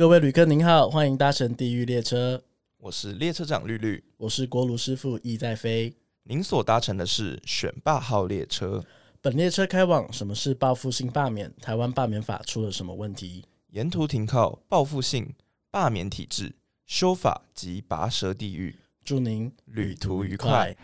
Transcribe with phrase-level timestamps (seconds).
[0.00, 2.42] 各位旅客您好，欢迎搭乘地狱列车，
[2.78, 5.94] 我是列车长绿绿，我是锅炉师傅意在飞。
[6.22, 8.82] 您所搭乘的是选霸号列车，
[9.20, 11.52] 本列车开往什么是报复性罢免？
[11.60, 13.44] 台湾罢免法出了什么问题？
[13.72, 15.34] 沿途停靠报复性
[15.70, 16.54] 罢免体制
[16.86, 18.74] 修法及拔舌地狱，
[19.04, 20.74] 祝您旅途愉快。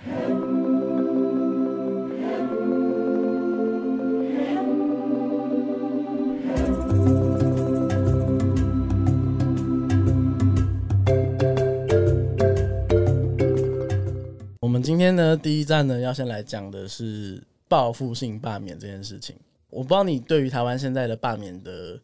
[14.67, 19.37] 我们今天呢，第一站呢，要先来讲的是报复性罢免这件事情。
[19.71, 21.97] 我不知道你对于台湾现在的罢免的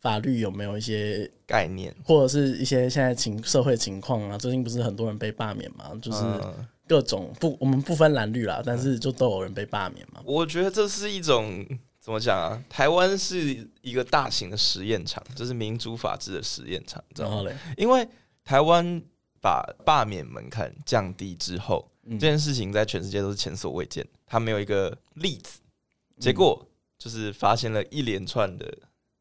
[0.00, 4.36] 法律有没有一些概念，或者是一些现在情社会情况啊？
[4.36, 5.98] 最近不是很多人被罢免嘛？
[6.02, 10.20] 就是嗯各种不，我们不分蓝绿啦，但是就都有人被罢免嘛。
[10.26, 11.66] 我觉得这是一种
[11.98, 12.62] 怎么讲啊？
[12.68, 17.36] 台湾是一个大型的实验场，这是民主法治的实验场，知道吗？
[17.36, 18.06] 然后嘞，因为
[18.44, 19.00] 台湾
[19.40, 25.60] 把罢免门槛降低之后，嗯这件事情在全世界都是前所未见，它没有一个例子，
[26.18, 26.66] 结果
[26.98, 28.66] 就是发现了一连串的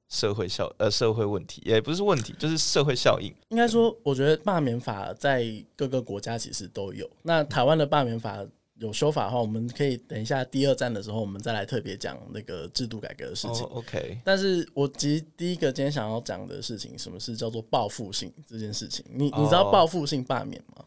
[0.08, 3.34] 社会效呃社会问题，也不是问题，就是社会效应。
[3.50, 7.10] 应该说，我觉得罢免法在各个国家其实都有。
[7.22, 8.44] 那台湾的罢免法
[8.80, 13.66] 有修法的话，我们可以等一下第二站的时候，我们再来特别讲那个制度改革的事情。
[13.66, 19.06] 哦，OK，但是我其实第一个今天想要讲的事情，什么是叫做报复性这件事情？
[19.14, 20.86] 你你知道哦报复性罢免吗？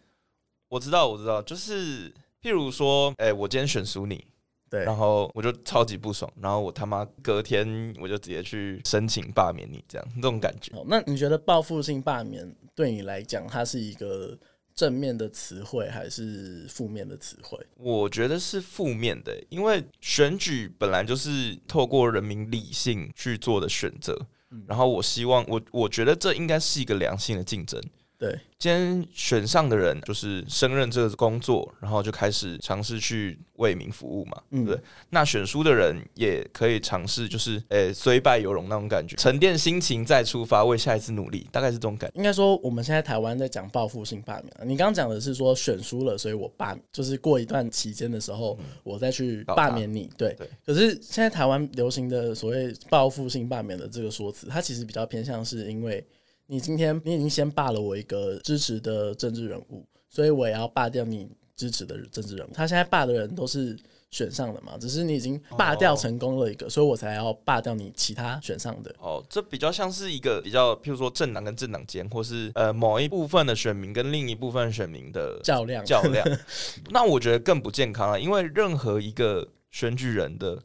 [0.72, 2.08] 我知道，我知道，就是
[2.40, 4.24] 譬如说，哎、我今天选输你，
[4.70, 10.74] 对，然后我就超级不爽，然后我他妈隔天我就直接去申请罢免你，这样这种感觉。
[10.74, 14.34] 好，那你觉得报复性罢免对你来讲，它是一个
[14.74, 17.58] 正面的词汇还是负面的词汇？
[17.76, 24.18] 我觉得是负面的，因为选举本来就是透过人民理性去做的选择，
[24.66, 27.78] 然后我希望我我觉得这应该是一个良性的竞争。
[28.22, 34.78] 对，今天选上的人就是升任这个工作，然后就开始尝试去为民服务嘛，嗯对？
[35.10, 42.16] 那选书的人也可以尝试，就是诶虽败犹荣那种感觉，沉淀心情再出发，为下一次努力，大概是这种感觉。
[42.16, 44.62] 应该说，我们现在台湾在讲报复性罢免啊。
[44.64, 50.08] 你刚刚讲的是说选输了，所以我罢，就是过一段期间的时候，我再去罢免你。
[50.16, 56.06] 对，对可是现在台湾流行的所谓报复性罢免的这个说辞，它其实比较偏向是因为
[56.52, 61.26] 你今天你已经先罢了我一个支持的政治人物，所以我也要罢掉你
[61.56, 62.50] 支持的政治人物。
[62.52, 63.74] 他现在罢的人都是。
[64.12, 68.94] 选上的嘛，只是你已经罢掉成功了一个，所以我才要罢掉你其他选上的。
[68.98, 76.28] 哦，这比较像是一个比较，譬如说政党跟政党间，或是呃某一部分的选民跟另一部分选民的较量，较量。
[76.92, 80.62] 那我觉得更不健康了，因为任何一个选举人的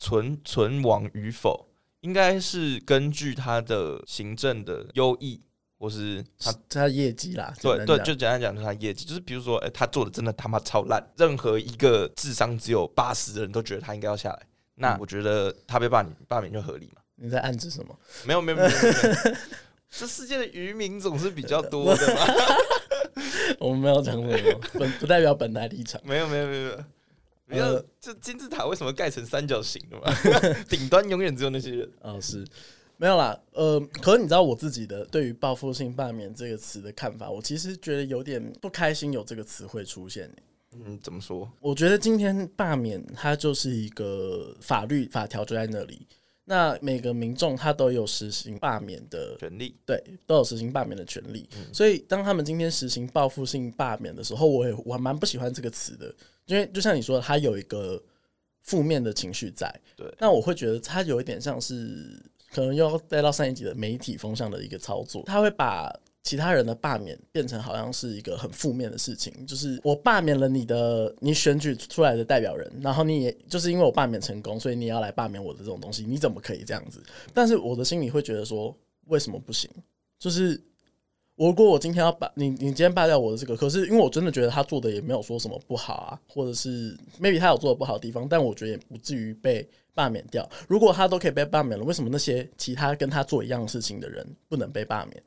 [0.00, 1.67] 存存亡与否，
[2.00, 5.40] 应该是根据他的行政的优异，
[5.78, 14.42] 或是他他的业绩啦，对对，就简单讲，就是他业绩，就是比如说，哎、他做的真的他妈超烂，任何一个智商只有八十的人都觉得他应该要下来。
[14.74, 17.02] 那嗯我觉得他被罢免罢免就合理嘛。
[17.16, 17.98] 你在暗指什么？
[18.24, 19.36] 没有没有没有，没有没有
[19.90, 22.20] 这世界的渔民总是比较多的嘛。
[23.58, 26.00] 我们没有讲什么，本不代表本台立场。
[26.04, 26.84] 没有没有没有
[27.48, 30.12] 没有，没有呃，这金字塔为什么盖成三角形的嘛？
[30.68, 31.90] 顶端永远只有那些人。
[32.02, 32.46] 哦，是
[32.96, 33.38] 没有啦。
[33.52, 40.30] 呃，可是你知道我自己的对于报复性罢免这个词的看法，我其实觉得有点不开心有这个词汇出现。
[40.72, 41.50] 嗯，怎么说？
[41.60, 46.06] 我觉得今天罢免它就是一个法律法条就在那里，
[46.48, 51.46] 那每个民众他都有实行罢免的权利对，都有实行罢免的权利。
[51.72, 56.12] 所以当他们今天实行报复性罢免的时候，我也我还蛮不喜欢这个词的，
[56.46, 58.02] 因为就像你说的，它有一个
[58.62, 59.72] 负面的情绪在。
[59.94, 62.18] 对那我会觉得它有一点像是
[62.50, 65.94] 可能又要带到上一集的媒体风向的一个操作，他会把。
[66.28, 77.02] 其他人的罢免变成好像是一个很负面的事情，就是我罢免了你的你选举出来的代表人，然后你也就是因为我罢免成功，所以你要来罢免我的这种东西，你怎么可以这样子？
[77.32, 79.70] 但是我的心里会觉得说，为什么不行？
[80.18, 80.60] 就是
[81.34, 90.46] 我如果我今天要把你，你今天罢掉我的这个，可是因为我真的觉得他做的也没有说什么不好啊，或者是 maybe 他有做的不好的地方，但我觉得也不至于被罢免掉。
[90.68, 95.22] 如果他都可以被罢免了，为什么那些其他跟他做一样事情的人不能被罢免？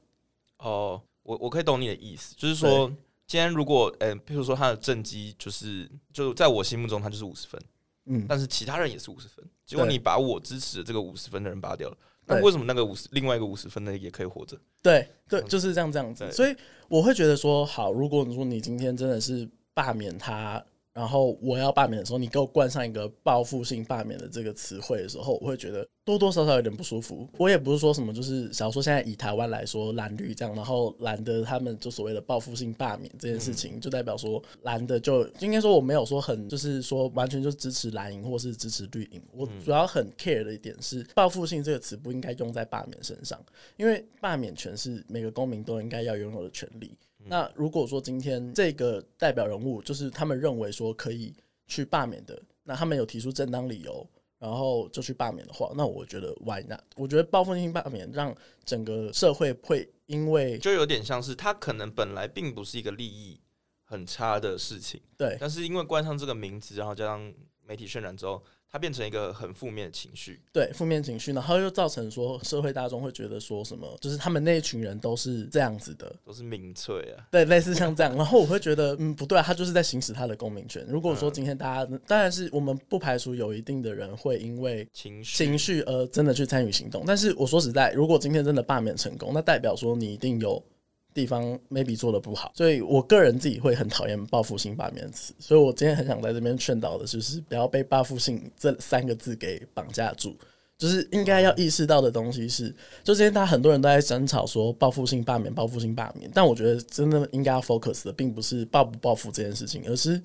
[0.62, 2.88] 哦，我我可以懂你的意思，就是说，
[3.28, 7.62] 今天如果呃，譬如说他的正绩就是就在我心目中他就是五十分，
[8.06, 14.58] 嗯，但是其他人也是五十分，结果你把我支持的这个五十分的人拔掉了，那为什么那个五十另外一个五十分的也可以活着？
[14.82, 16.32] 对对，就是这样这样子。
[16.32, 16.56] 所以
[16.88, 20.64] 我会觉得说，好，如果你说你今天真的是罢免他
[20.94, 27.28] 然后我要罢免的时候，你给我冠上一个报复性罢免的这个词汇的时候，我会觉得多多少少有点不舒服。
[27.38, 39.22] 我也不是说什么，就是假如说现在以台湾来说，蓝绿这样，然后蓝的他们就所谓的报复性罢免这件事情，就代表说蓝的就应该说我没有说很就是说完全就支持蓝营或是支持绿营。
[39.32, 43.40] 我主要很 care 的一点是，报复性这个词不应该用在罢免身上，
[43.78, 46.92] 因为罢免权是每个公民都应该要拥有的权利。
[47.26, 51.34] 那如果说今天这个代表人物就是他们认为说可以
[51.68, 54.06] 去罢免的，那他们有提出正当理由，
[54.40, 56.82] 然后就去罢免的话，那我觉得 why not？
[56.96, 58.36] 我觉得报复性罢免让
[58.66, 63.40] 整个社会会因为就有点像是他可能本来并不是一个利益
[63.84, 67.34] 很差的事情，对，但是因为冠上这个名字，然后加上
[67.66, 68.44] 媒体渲染之后。
[68.72, 80.86] 它变成一个很负面的情绪，对负面情绪，然后又造成说社会大众会觉得说什么，就是他们那一群人都是这样子的，都是民粹啊，对，类似像这样，然后我会觉得，嗯，不对，他就是在行使他的公民权。
[80.88, 90.64] 如果说今天大家，当然是我们不排除有一定的人会因为情绪情绪而真的去参与行动，但是我说实在，如果今天真的罢免成功，那代表说你一定有。
[91.14, 100.36] 地方 maybe 做的不好，所以我个人自己会很讨厌报复性罢免词，所以我今天很想在这边劝导的就是不要被报复性这三个字给绑架住，
[100.78, 102.74] 就是应该要意识到的东西是，
[103.04, 110.22] 就今天大家很多人都在争吵说报复性罢免、报复性罢免，但我觉得真的应该要 focus 的并不是报不报复这件事情，而是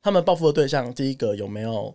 [0.00, 1.92] 他们报复的对象第一个有没有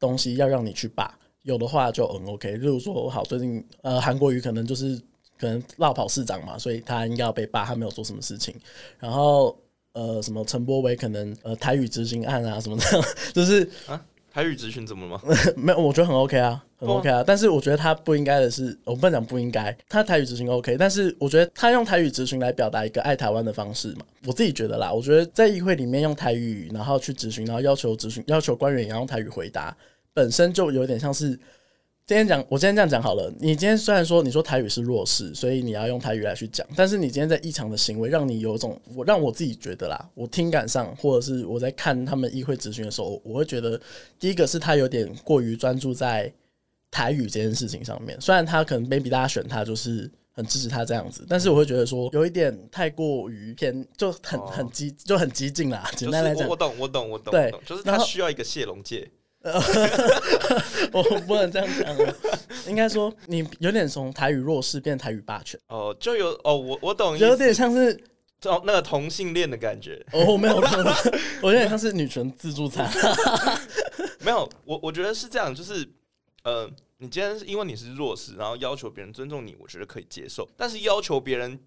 [0.00, 5.00] 东西要让你去罢，有的话就很 OK，例如说我好最近呃韩国瑜可能就是。
[5.42, 8.54] 可能绕跑市长嘛，所以他应该要被罢，他没有做什么事情。
[9.00, 9.58] 然后
[9.92, 12.84] 呃，什么陈柏伟可能呃台语执行案啊什么的，
[13.34, 14.00] 就是啊
[14.32, 15.20] 台语执行怎么了吗？
[15.58, 17.24] 没有，我觉得很 OK 啊，很 OK 啊。
[17.26, 29.76] 但是我觉得他不应该的是，我不能讲不应该，他台语执行 OK，但是我觉得他用台语执行来表达一个爱台湾的方式嘛，我自己觉得啦，我觉得在议会里面用台语，然后去执行，然后要求执行，要求官员也要用台语回答，
[30.14, 31.36] 本身就有点像是。
[32.04, 33.32] 今天讲，我今天这样讲好了。
[33.38, 43.80] 你今天虽然说你说台语是弱势，所以你要用台语来去讲，但是你今天在异常的行为，让你有种我让我自己觉得啦，我听感上，或者是我在看他们议会咨询的时候，我会觉得
[44.18, 46.30] 第一个是他有点过于专注在
[46.90, 48.20] 台语这件事情上面。
[48.20, 55.88] 虽然他可能 maybe 大家选他就是很支持他这样子，但是我会觉得说有一点太过于偏，就很很激就很激进啦。
[55.96, 59.08] 简单来讲，我懂我懂我懂，对，就是他需要一个谢龙介。
[60.92, 61.96] 我不能这样讲，
[62.68, 65.58] 应该说你有点从台语弱势变台语霸权。
[65.68, 67.92] 哦，就有哦，我我懂，有点像是
[68.44, 70.04] 哦那个同性恋的感觉。
[70.12, 70.56] 哦，没有，
[71.42, 72.88] 我有点像是女权自助餐，
[74.20, 75.88] 没有，我我觉得是这样，就是
[76.44, 81.58] 呃，你今天是因为你是弱势，然后要求别人尊重你，我觉得可以接受，但是要求别人。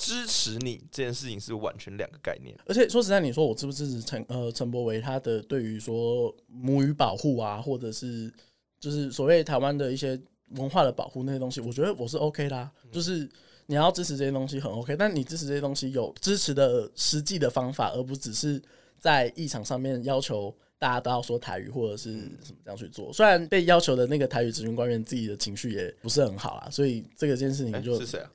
[0.00, 8.32] 支持你这件事情是完全两个概念，而且说实在，你说我支不支持陈呃陈柏维他的对于说母语保护啊，或者是
[8.80, 10.18] 就是所谓台湾的一些
[10.52, 12.72] 文化的保护那些东西，我觉得我是 OK 啦。
[12.90, 13.28] 就是
[13.66, 18.60] 你要支持这些东西很 OK，但你支持这些东西有支持的实际的方法，而不只是
[18.98, 22.12] 在议场上面要求大家都要说台语或者是
[22.42, 23.12] 什么这样去做。
[23.12, 28.30] 虽然被要求的那个台语咨询官员自己的情绪也不是很好啦，所以这个件事情就是谁啊？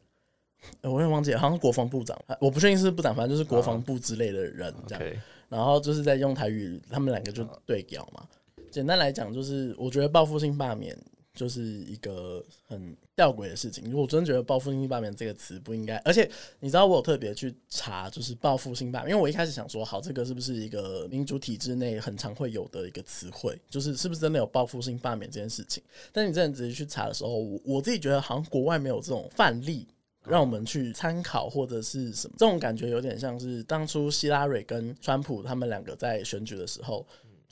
[0.82, 5.04] 我有点忘记，好像国防部长，我不确定是部长，反正就是国防部之类的人这样。
[5.48, 8.28] 然后就是在用台语，他们两个就对调嘛。
[8.72, 10.98] 简单来讲，就是我觉得报复性罢免
[11.34, 13.90] 就是一个很吊诡的事情。
[13.90, 16.30] 如果真觉得报复性罢免这个词不应该，而且
[16.60, 25.81] 你知道我有特别去查，就是报复性罢免，因为我一开始想说，好，这个是不是一个民主体制内很常会有的一个词汇，就是是不是真的有报复性罢免这件事情？
[26.12, 29.88] 但你真的仔细去查的时候，我我自己觉得好像国外没有这种范例。
[30.28, 37.06] 让我们去参考或者是什么，这种感觉有点像是当初希拉蕊跟川普他们两个在选举的时候，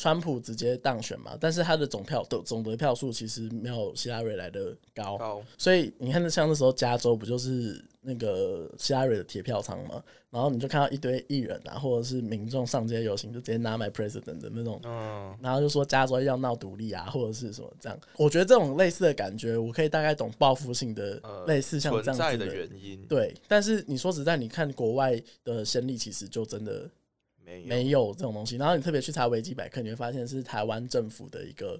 [0.03, 7.81] 川普直接当选嘛，但是他的总票的总得票数其实没有希拉蕊来的高，所以你看，像那时候加州不就是？
[8.05, 17.97] 那个希拉蕊的铁票仓嘛，然后你就看到一堆艺人啊，或者是民众上街游行，就直接拿买 president 的那种，嗯，然后就说加州要闹独立啊，或者是什么这样。
[18.17, 21.17] 我觉得这种类似的感觉，我可以大概懂报复性的
[21.47, 23.01] 类似像这样子的原因。
[23.07, 26.89] 对，但是你说实在，你看国外的先例，其实就真的
[27.45, 28.57] 没没有这种东西。
[28.57, 31.79] 然后你特别去查维基百科，你会发现是台湾政府的一个。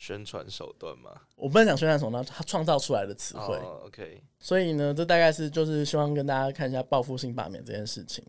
[0.00, 1.10] 宣传手段吗？
[1.34, 3.56] 我不能讲宣传手段，他创造出来的词汇。
[3.84, 8.24] OK，所以呢，这大概是就是希望跟大家看一下报复性罢免这件事情。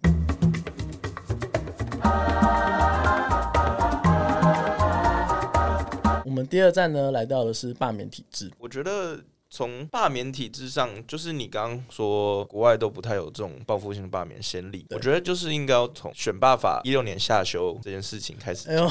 [6.25, 8.51] 我们第二站呢，来到的是罢免体制。
[8.57, 18.89] 我觉得从罢免体制上，就是你刚刚说国外都不太有这种报复性的罢免先例，我觉得就是应该要从选罢法一六年下修这件事情开始哎呦。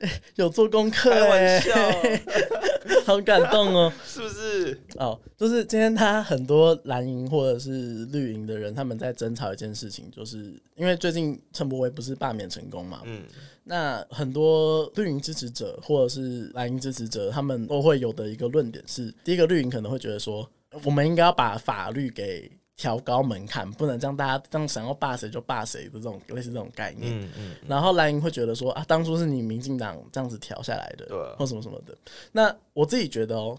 [0.36, 1.74] 有做功课、开欸，玩笑，
[3.04, 3.92] 好感动哦。
[4.02, 4.80] 是不是？
[4.96, 13.24] 哦，就是今天他很多蓝营或者是绿营的人，他们在争吵一件事情，就是因为最近陈柏惟不是罢免成功嘛，嗯，
[13.64, 20.48] 那很多绿营支持者或者是蓝营支持者，他们都会有的一个论点是：第一个，绿营可能会觉得说，
[20.84, 27.12] 我们应该要把法律给调高门槛，不能让大家这样想要霸谁就霸谁的这种类似这种概念。
[27.20, 31.94] 嗯嗯，然后蓝营会觉得说啊，当初是你民进党这样子调下来的，对啊或什么什么的。
[32.32, 33.58] 那我自己觉得哦，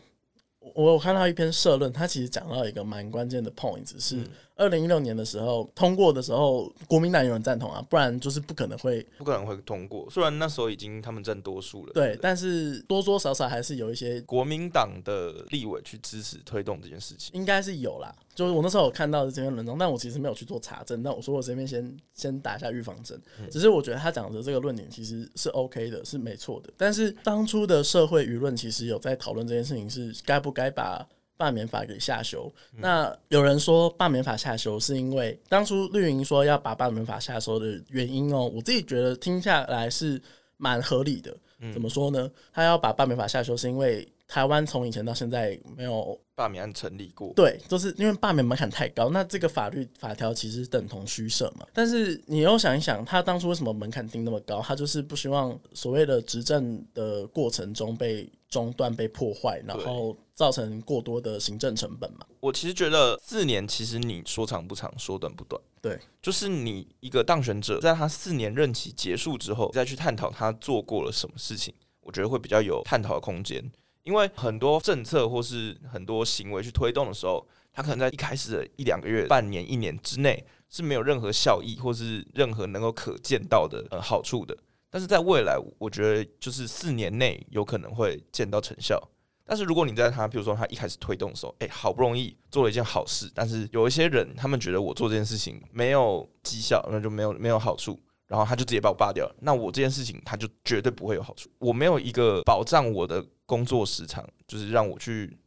[0.73, 4.27] 我有看到一篇社论，它其实讲到一个蛮关键的 point，是嗯
[4.61, 10.07] 二零一六年的时候通过的时候，国民党有人赞同啊，不然就是不可能会不可能会通过。
[10.09, 14.21] 虽然那时候已经他们占多数了，对，不但是多多少少还是有一些。
[14.21, 17.31] 国民党的立委去支持推动这件事情。
[17.33, 21.01] 应该是有啦，就是我那时候有看到的这篇文章，但我其实没有去做查证。
[21.01, 26.71] 但我说我这边先先打一下预防针，只是我觉得他讲的这个论点其实是 OK 的，是没错的。
[26.77, 31.05] 但是当初的社会舆论其实有在讨论这件事情，是该不该把
[31.41, 32.53] 罢免法给下修。
[32.77, 40.21] 那有人说罢免法下修是因为当初绿营说要把罢免法下修的原因哦，我自己觉得听下来是
[40.57, 41.35] 蛮合理的。
[41.73, 42.29] 怎么说呢？
[42.53, 51.67] 他要把罢免法下修，是因为台湾从以前到现在没有罢免案成立过，对，就是因为罢免门槛太高，那这个法律法条其实等同虚设嘛。
[51.73, 54.61] 但是你又想一想，他当初为什么门槛定那么高？
[54.61, 62.25] 他就是不希望所谓的执政的过程中被中断、被破坏，然后造成过多的行政成本嘛。
[62.39, 65.61] 我其实觉得四年，其实你说长不长，说短不短。
[65.81, 73.69] 对，就是你一个当选者，在他四年任期结束之后，再去探讨他做过了什么事情，我觉得会比较有探讨的空间。
[74.03, 84.57] 因为很多政策或是很多行为去推动的时候，他可能在一开始的一两个月、半年、一年之内是没有任何效益或是任何能够可见到的呃好处的。
[84.89, 89.01] 但是在未来，我觉得就是四年内有可能会见到成效。
[89.45, 99.35] 但是如果你在他，比如说他一开始推动的时候，哎、好不容易做了一件好事，但是有一些人他们觉得我做这件事情没有绩效，那就没有没有好处，然后他就直接把我罢掉了。
[99.41, 101.49] 那我这件事情他就绝对不会有好处。
[101.57, 105.37] 我没有一个保障我的工作时长，就是让我去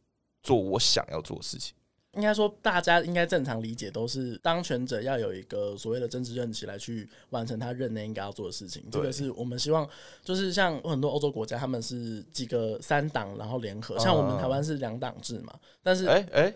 [0.43, 1.73] 做我想要做的事情。
[2.13, 8.83] 应该说，大家应该正常理解都是当权者要有一个所谓的政治任期来去完成他任内应该要做的事情。
[8.91, 9.89] 这个是我们希望，
[10.23, 16.53] 就是像很多欧洲国家，他们是几个三党然后联合，像我们台湾是两党制嘛，但是哎哎、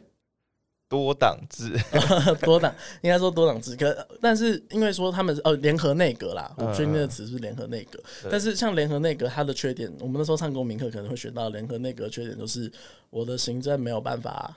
[0.90, 1.72] 多党制，
[2.44, 12.70] 多党应该说多党制，可但是因为说他们是哦联合内阁啦，我嗯确定那个词是联合内阁，对但是像联合内阁它的缺点，我们那时候上公民课可能会学到联合内阁的缺点就是
[13.10, 14.54] 我的行政没有办法。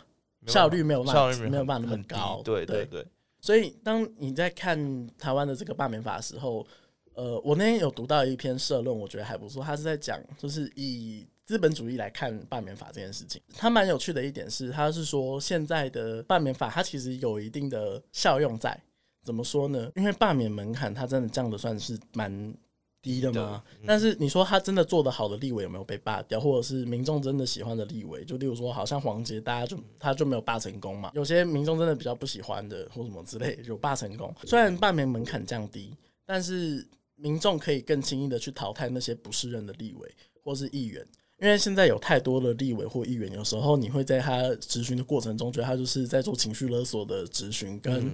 [0.49, 3.07] 效率没有办法没有办法那么高对对对对，
[3.41, 4.77] 所以，当你在看
[5.17, 6.67] 台湾的这个罢免法的时候，
[7.15, 9.63] 呃，我那天有读到一篇社论，我觉得还不错。
[9.63, 13.41] 他是在讲，就是以资本主义来看罢免法这件事情。
[13.55, 18.79] 它蛮有趣的一点是，它是说现在的罢免法，它其实有一定的效用在。
[19.25, 19.91] 怎么说呢？
[19.95, 22.53] 因为罢免门槛，它真的降的算是蛮
[23.01, 23.63] 低的嘛。
[23.81, 28.25] 嗯但是你说他真的做的好的立委有没有被罢掉，或者是民众真的喜欢的立委？
[28.25, 31.11] 就例如说，好像黄杰，大家就他就没有罢成功嘛。
[31.15, 34.35] 有些民众真的比较不喜欢的，或什么之类，有罢成功。
[34.45, 36.85] 虽然罢免门槛降低，但是
[37.15, 41.07] 民众可以更轻易的去淘汰那些不适任的立委或是议员。
[41.43, 48.13] 因为现在有太多的立委或议员，有时候你会在他质询的过程中，觉得他就是在做情绪勒索的质询，跟、嗯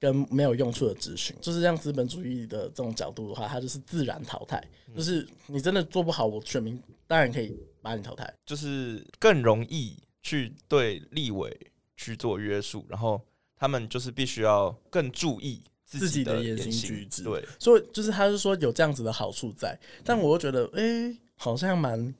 [0.00, 4.62] 跟没有用处的质询，就是让资本主义的这种角度的话，他就是自然淘汰。
[4.94, 8.30] 就是你真的做不好，我选民当然可以把你淘汰。
[8.44, 11.58] 就是更容易去对立委
[11.96, 13.18] 去做约束，然后
[13.56, 22.14] 他们就是必须要更注意自己的的言行行举止对，所以就是他是说有这样子的好处在，但我又觉得，哎、好像蛮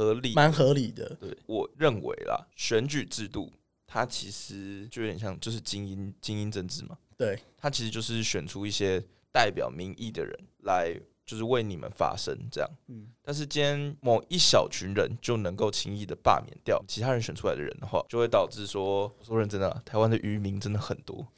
[0.00, 0.32] 合理。
[0.32, 1.14] 蛮合理的。
[1.20, 3.52] 对，我认为啦，选举制度
[3.86, 12.70] 它其实就有点像就是精英精英政治嘛，对，它其实就是选出一些代表民意的人来，就是为你们发声这样。
[12.88, 21.26] 嗯，但是今天某一小群人就能够轻易的罢免掉其他人选出来的人的话，就会导致说，说认真的啊，台湾的渔民真的很多。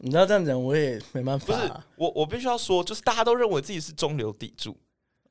[0.00, 1.58] 你知道这样讲，我也没办法不是
[1.96, 4.76] 我，我必须要说，就是大家都认为自己是中流砥柱，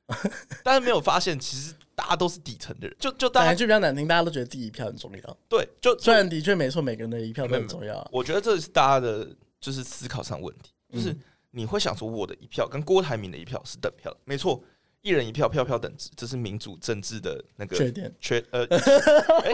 [0.64, 2.96] 但是没有发现，其实大家都是底层的人。
[2.98, 5.36] 就就大家讲一句比较难听，大家都觉得自己一票很重要。
[5.48, 8.08] 对，就就虽然的确没错，每个人的一票都很重要啊。
[8.10, 9.28] 我觉得这是大家的
[9.60, 14.62] 就是思考上问题，就是嗯你会想说，我的一票跟郭台铭的一票是等票的，没错，
[15.00, 18.64] 一人一票，票票等值，这是民主政治的那个缺点、缺呃
[19.44, 19.52] 哎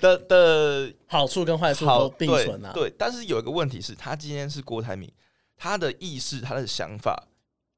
[0.00, 2.70] 的的 好处跟坏处好都并存啊。
[2.74, 5.10] 对，但是有一个问题是，他今天是郭台铭，
[5.56, 7.26] 他的意识、他的想法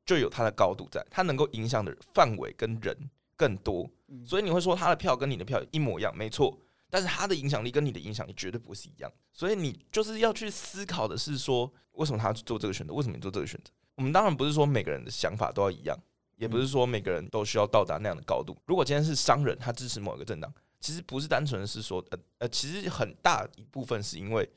[0.08, 2.96] 就有它的高度在，它能够影响的范围跟人
[3.36, 6.58] 更多，嗯所以你会说他的票跟你的票一模一样，没错。
[6.88, 12.94] 但是他的影响力跟你的影响力绝对不会是一样，所以你就是要去思考的是说，为什么他要去做这个选择？
[12.94, 13.70] 为什么你做这个选择？
[13.96, 15.94] 我们当然不是说每个人的想法都要一样，
[16.36, 18.56] 也不是说每个人都需要到达那样的高度。
[18.64, 20.50] 如果今天是商人，他支持某一个政党，
[20.80, 24.48] 其实不是单纯的是说，呃呃，其实很大一部分是因为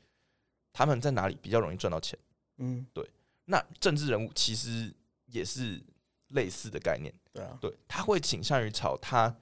[0.72, 2.18] 他们在哪里比较容易赚到钱。
[2.56, 3.06] 嗯，对
[3.44, 4.90] 那政治人物其实
[5.32, 5.82] 也是
[6.28, 9.34] 类似的概念，对啊，对，他会倾向于朝他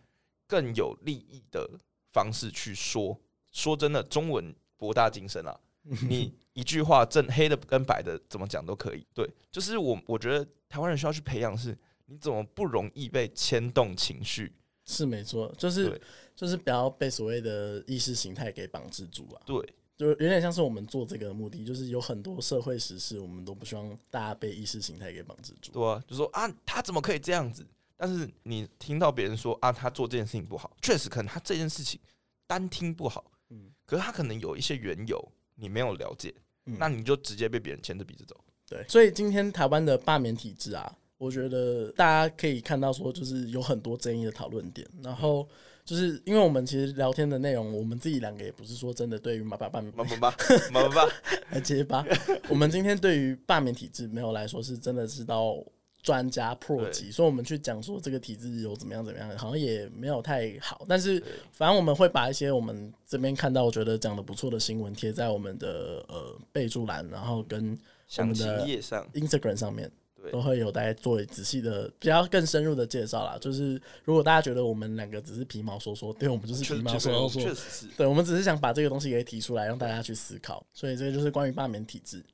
[0.46, 1.68] 更有利益的
[2.12, 3.20] 方式去说。
[3.52, 5.60] 说真的，中文博大精深啊，
[6.08, 9.04] 你一句话正黑的跟白的怎么讲都可以。
[9.12, 14.52] 对，就是我我觉得台湾人需要去培养是，你怎么不容易被牵动情绪？
[14.86, 16.00] 是没错，就是对
[16.34, 19.42] 就是不要被所谓的意识形态给绑制住啊。
[19.44, 25.72] 对，就有点像是我们做这个的目的，就是有很多社会时事，我们都不希望大家被意识形态给绑制住。
[25.72, 27.62] 对啊，就说啊，他怎么可以这样子？
[27.98, 32.00] 但是你听到别人说啊，他做这件事情不好，确实可能他这件事情
[32.46, 35.22] 单听不好，嗯可是他可能有一些缘由
[35.54, 38.34] 你没有了解，嗯那你就直接被别人牵着鼻子走。
[38.66, 44.88] 对，所以今天台湾的罢免体制啊，我觉得大家可以看到说，就是有很多争议的讨论点。
[45.02, 45.46] 然后
[45.84, 50.36] 就是因为我们其实聊天的内容，我们自己两个也不是说真的对于马爸罢免妈妈吧，
[50.72, 51.08] 妈妈吧，
[51.50, 52.04] 来 结巴。
[52.48, 55.56] 我们今天对于罢免体制没有来说是真的是到
[56.02, 60.84] 专家破级，所以我们去讲说这个体制有怎么样怎么样，好像也没有太好。
[60.88, 61.22] 但是
[61.52, 69.90] 反正我们会把一些我们这边看到我觉得讲的不错的新闻贴在我们的呃备注栏，然后跟详情页上，Instagram 上面。
[70.22, 73.38] 对都会有大家做仔细的、比较更深入的介绍啦。
[73.40, 77.86] 就是如果大家觉得我们两个只是皮毛说说，对我们就是皮毛说说说，确实是。
[77.96, 80.64] 对我们只是想把这个东西给提出来，让大家去思考。
[80.72, 82.24] 所以这个就是关于罢免体制。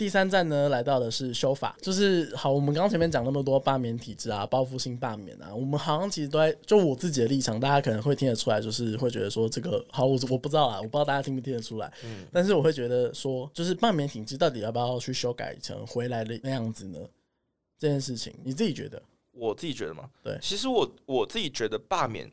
[0.00, 12.26] 第三站呢，来到的是修法，就是好，我们刚刚前面讲那么多罢免体制啊，报复性罢免啊，我们好像其实都在就我自己的立场，大家可能会听得出来，就是会觉得说这个好，我我不知道啊，我不知道大家听不听得出来，嗯。
[12.32, 16.98] 但是我会觉得说，就是罢免体制到底要不要去修改成回来的那样子呢？
[17.78, 19.02] 这件事情你自己觉得？
[19.32, 20.38] 我自己觉得嘛，对。
[20.40, 22.26] 其实我我自己觉得罢免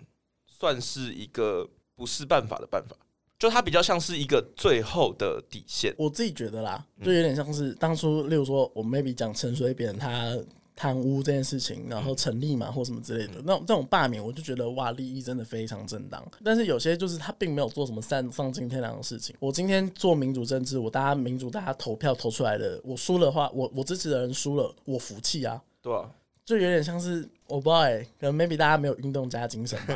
[0.45, 2.95] 算是一个不是办法的办法，
[3.39, 5.93] 就它比较像是一个最后的底线。
[5.97, 10.35] 我自己觉得啦，嗯就有点像是当初，例如说，我 maybe 讲陈水扁他
[10.75, 16.23] 贪污这件事情，然后成立嘛或什么之类的，那种这种罢免，我就觉得哇，利益真的非常正当。
[16.43, 19.35] 但是有些就是他并没有做什么丧丧尽天良的事情。
[19.39, 25.59] 我今天做民主政治，我大家民主大家投票投出来的，我输的话，我我支持的人输了，我服气啊。
[25.81, 26.11] 对啊，
[26.47, 29.93] 就有点像是我不知道哎、可能 maybe 大家没有运动家精神吧。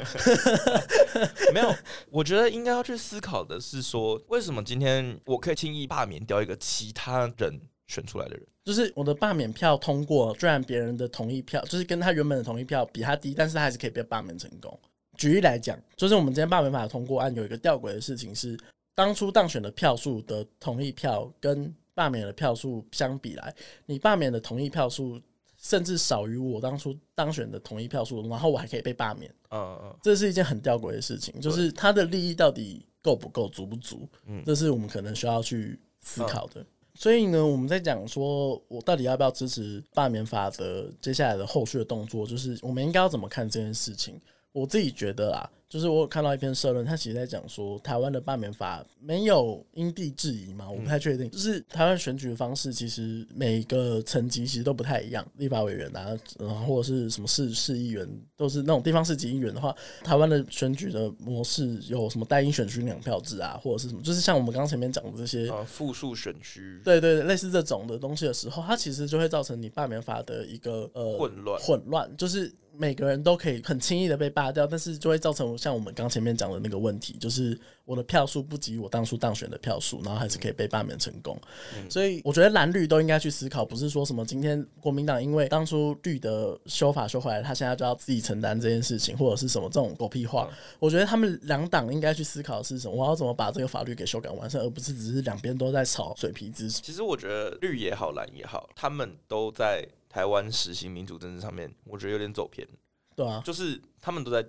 [1.56, 1.74] 没有，
[2.10, 8.46] 我觉得应该要去思考的是说，为什么今天我可以轻易罢免掉一个其他人选出来的人？
[8.66, 14.78] 就是我的罢免票通过，虽然别人的同意票就是跟他原本的同意票比他低，但是他还是可以被罢免成功。
[15.18, 18.60] 举例来讲，就是我们今天罢免法通过案有一个吊诡的事情是，
[18.94, 25.18] 当初当选的票数的同意票跟罢免的票数相比来，你罢免的同意票数
[25.62, 36.66] 甚至少于我当初当选的同一票数，然后我还可以被罢免，嗯嗯，这是一件很吊诡的事情，就是他的利益到底够不够、足不足，嗯这是我们可能需要去思考的。
[36.96, 44.20] 所以呢，我们在讲说，我到底要不要支持罢免法的接下来的后续的动作，就是我们应该要怎么看这件事情。
[44.52, 51.32] 我自己觉得啦，就是我有看到一篇社论，他其实在讲说，台湾的罢免法没有因地制宜嘛，我不太确定。
[51.32, 58.06] 就是台湾选举的方式，其实每个层级其实都不太一样，立法委员啊，然后或者是什么市市议员，
[58.36, 66.82] 都是那种地方市级议员的话，台湾的选举的模式有什么单一选区两票制啊，或者是什么，就是像我们刚刚前面讲的这些，呃，复数选区。
[66.84, 71.62] 对对对，类似这种的东西的时候，它其实就会造成你罢免法的一个呃混乱。
[71.62, 81.40] 混乱，就是每个人都可以很轻易的被罢掉，但是就会造成像我们刚前面讲的那个问题，就是我的票数不及我当初当选的票数，然后还是可以被罢免成功。
[81.88, 90.50] 所以我觉得蓝绿都应该去思考，不是说什么今天国民党因为当初绿的修法修回来，他现在就要自己承担这件事情，或者是什么这种狗屁话。
[90.80, 96.68] 我觉得他们两党应该去思考的是什么，我要怎么把这个法律给修改完善，而不是只是两边都在吵水皮子。
[96.68, 102.68] 其实我觉得绿也好，蓝也好，他们都在台湾实行民主政治上面，我觉得有点走偏，
[103.16, 104.44] 对啊，就是他们都在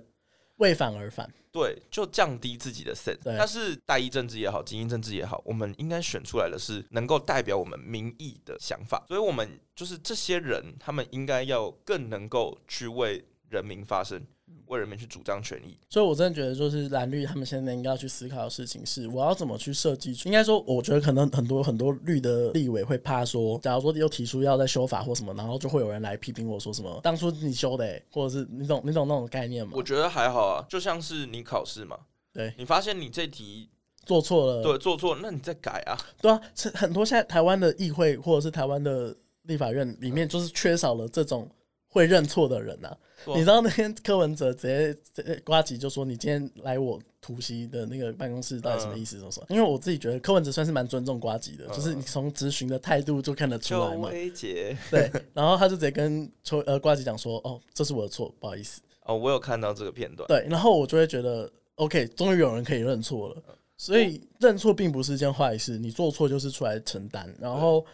[0.62, 1.28] 为反而反。
[1.50, 3.18] 对，就降低自己的 sense。
[3.22, 9.04] 对但是代议政治也好，精英政治也好，我们应该选出来的是能够代表我们民意的想法。
[9.08, 14.24] 所以，我们就是这些人，他们应该要更能够去为人民发声，
[14.66, 15.76] 为人民去主张权益。
[15.88, 20.12] 所以，我真的觉得，就是蓝绿他们现在应该要去思考的事情是，我要怎么去设计。
[20.24, 29.82] 应该说，我觉得可能很多很多绿的立委会怕说，假如说又提出要在修法或什么，然后就会有人来批评我说什么当初你修的、欸，或者是你懂你懂那种概念吗我？
[29.82, 31.98] 觉得还好啊，就像是你考试嘛，
[32.32, 33.68] 对，你发现你这题
[34.04, 35.98] 做错了，对做错，那你再改啊。
[36.20, 41.48] 对啊，是很多现在台湾的议会或者是台湾的立法院里面，就是缺少了这种
[41.92, 42.96] 会认错的人啊。
[43.24, 44.66] 对啊你知道那天柯文哲直
[45.14, 49.46] 接瓜吉就说：“你今天来我突袭的那个办公室到底什么意思？”什么什么？
[49.48, 54.08] 因为我自己觉得柯文哲算是蛮尊重瓜吉的，嗯就是你从咨询的态度就看得出邱来嘛。
[54.08, 58.80] 威杰，对，然后他就直接跟邱呃瓜吉讲说：“哦，这是我的错，不好意思。
[59.04, 60.26] 哦，我有看到这个片”段。
[60.26, 63.36] 对，然后我就会觉得，OK，终于有人可以认错了。
[63.76, 67.32] 所以认错并不是一件坏事，你做错就是出来承担。
[67.40, 67.84] 然后，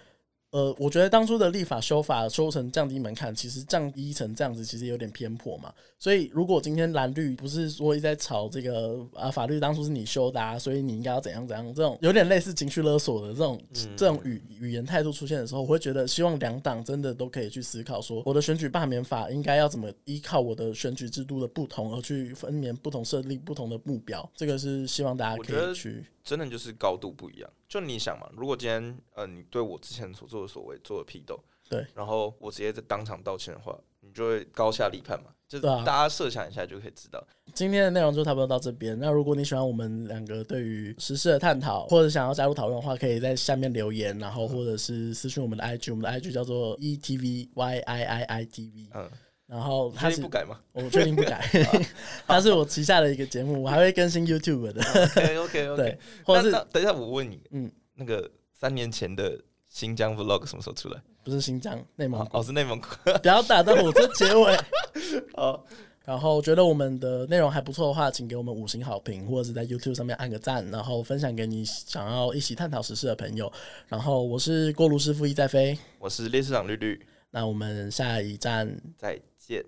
[0.51, 5.71] 呃，我觉得当初的立法修法修成降低门槛，其实降低成这样子，其实有点偏颇嘛。
[5.99, 26.03] 所以，如果今天蓝绿不是说一直在吵这个啊，法律当初是你修的、啊，所以你应该要怎样怎样，这种有点类似情绪勒索的这种、嗯这种语语言态度出现的时候，我会觉得希望两党真的都可以去思考，说我的选举罢免法应该要怎么依靠我的选举制度的不同而去分免不同设立不同的目标，这个是希望大家可以去。
[26.29, 27.51] 真的就是高度不一样。
[27.67, 35.31] 就你想嘛，如果今天呃你对我之前所做的所为做了批斗，对，然后我直接在当场道歉的话，你就会高下立判嘛。
[35.49, 37.27] 就是大家设想一下就可以知道。
[37.55, 38.99] 今天的内容就差不多到这边。
[39.01, 49.11] 那如果你喜欢我们两个对于时事的探讨，或者想要加入讨论的话，可以在下面留言，然后或者是私讯我们的 IG，我们的 IG 叫做 E T V Y I I I T V，嗯，
[49.49, 51.43] 然后你它是不改吗我确定不改，
[52.29, 61.01] 他是我旗下的一个节目，我还会更新 YouTube 的，？OK OK OK 对。，或者是等一下我问你，嗯，那个三年前的新疆 Vlog 什么时候出来？
[61.25, 62.89] 不是新疆内蒙古，哦，是内蒙古。
[63.23, 64.57] 不要打到我这结尾。
[65.35, 65.63] 哦，
[66.05, 73.51] 然后觉得我们的内容还不错的话，请给我们五星好评，或者是在 YouTube 上面按个赞，然后分享给你想要一起探讨时事的朋友。
[73.89, 79.65] 然后我是锅炉师傅一在飞，我是列车长绿绿，那我们下一站再见。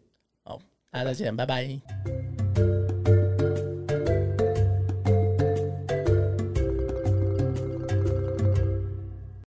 [0.90, 2.49] 大家再见，拜拜。